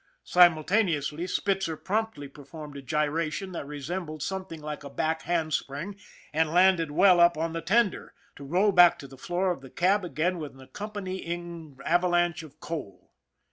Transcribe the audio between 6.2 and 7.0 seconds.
and landed